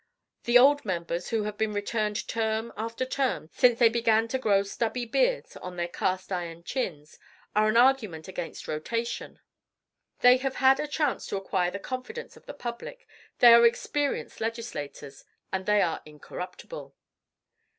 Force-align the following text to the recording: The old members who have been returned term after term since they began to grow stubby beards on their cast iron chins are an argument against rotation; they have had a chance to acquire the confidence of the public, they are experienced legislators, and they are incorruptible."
The 0.45 0.57
old 0.57 0.83
members 0.83 1.29
who 1.29 1.43
have 1.43 1.59
been 1.59 1.73
returned 1.73 2.27
term 2.27 2.73
after 2.75 3.05
term 3.05 3.51
since 3.53 3.77
they 3.77 3.87
began 3.87 4.27
to 4.29 4.39
grow 4.39 4.63
stubby 4.63 5.05
beards 5.05 5.55
on 5.57 5.75
their 5.75 5.87
cast 5.87 6.31
iron 6.31 6.63
chins 6.63 7.19
are 7.55 7.69
an 7.69 7.77
argument 7.77 8.27
against 8.27 8.67
rotation; 8.67 9.37
they 10.21 10.37
have 10.37 10.55
had 10.55 10.79
a 10.79 10.87
chance 10.87 11.27
to 11.27 11.37
acquire 11.37 11.69
the 11.69 11.77
confidence 11.77 12.35
of 12.35 12.47
the 12.47 12.55
public, 12.55 13.07
they 13.37 13.53
are 13.53 13.63
experienced 13.63 14.41
legislators, 14.41 15.23
and 15.53 15.67
they 15.67 15.83
are 15.83 16.01
incorruptible." 16.03 16.95